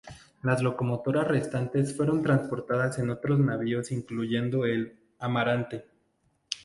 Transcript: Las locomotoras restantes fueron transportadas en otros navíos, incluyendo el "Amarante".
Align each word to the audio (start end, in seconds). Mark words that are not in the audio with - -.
Las 0.41 0.63
locomotoras 0.63 1.27
restantes 1.27 1.95
fueron 1.95 2.23
transportadas 2.23 2.97
en 2.97 3.11
otros 3.11 3.37
navíos, 3.37 3.91
incluyendo 3.91 4.65
el 4.65 4.95
"Amarante". 5.19 5.85